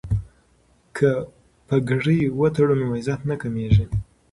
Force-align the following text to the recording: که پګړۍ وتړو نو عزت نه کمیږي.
که 0.97 1.11
پګړۍ 1.67 2.19
وتړو 2.39 2.75
نو 2.81 2.87
عزت 2.97 3.21
نه 3.29 3.35
کمیږي. 3.41 3.85